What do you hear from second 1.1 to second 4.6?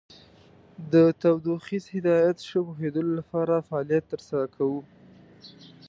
تودوخیز هدایت ښه پوهیدلو لپاره فعالیت تر سره